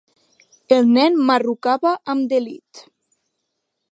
[0.77, 2.85] El nen marrucava amb delit.